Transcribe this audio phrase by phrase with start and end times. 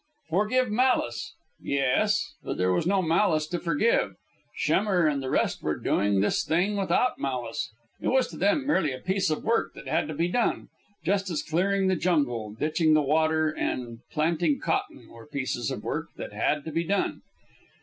[0.31, 4.15] "Forgive malice" yes, but there was no malice to forgive.
[4.57, 7.69] Schemmer and the rest were doing this thing without malice.
[8.01, 10.69] It was to them merely a piece of work that had to be done,
[11.05, 16.07] just as clearing the jungle, ditching the water, and planting cotton were pieces of work
[16.17, 17.21] that had to be done.